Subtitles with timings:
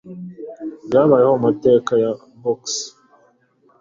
[0.87, 2.11] byabayeho mu mateka ya
[2.41, 2.85] boxe.